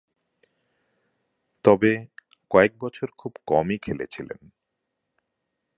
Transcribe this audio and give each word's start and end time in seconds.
তবে, 1.65 1.91
কয়েকবছর 2.51 3.07
খুব 3.17 3.31
কমই 3.47 3.77
খেলেছিলেন। 3.77 4.39